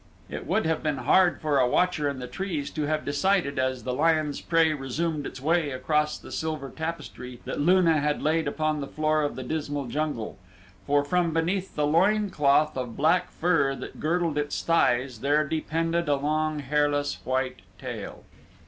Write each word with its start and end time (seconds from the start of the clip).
It 0.31 0.47
would 0.47 0.65
have 0.65 0.81
been 0.81 0.97
hard 0.97 1.39
for 1.41 1.59
a 1.59 1.67
watcher 1.67 2.09
in 2.09 2.17
the 2.17 2.25
trees 2.25 2.71
to 2.71 2.87
have 2.87 3.05
decided 3.05 3.59
as 3.59 3.83
the 3.83 3.93
lion's 3.93 4.41
prey 4.41 4.73
resumed 4.73 5.27
its 5.27 5.39
way 5.39 5.69
across 5.69 6.17
the 6.17 6.31
silver 6.31 6.71
tapestry 6.71 7.39
that 7.45 7.59
Luna 7.59 7.99
had 7.99 8.19
laid 8.19 8.47
upon 8.47 8.81
the 8.81 8.87
floor 8.87 9.21
of 9.21 9.35
the 9.35 9.43
dismal 9.43 9.85
jungle, 9.85 10.39
for 10.87 11.05
from 11.05 11.33
beneath 11.35 11.75
the 11.75 11.85
loin 11.85 12.31
cloth 12.31 12.75
of 12.75 12.97
black 12.97 13.29
fur 13.29 13.75
that 13.75 13.99
girdled 13.99 14.39
its 14.39 14.63
thighs 14.63 15.19
there 15.19 15.47
depended 15.47 16.09
a 16.09 16.15
long 16.15 16.57
hairless, 16.61 17.19
white 17.23 17.59
tail. 17.77 18.23